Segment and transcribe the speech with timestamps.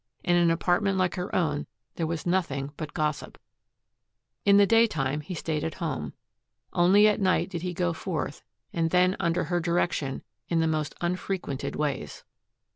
[0.23, 3.39] In an apartment like her own there was nothing but gossip.
[4.45, 6.13] In the daytime he stayed at home.
[6.73, 8.41] Only at night did he go forth
[8.73, 12.23] and then under her direction in the most unfrequented ways.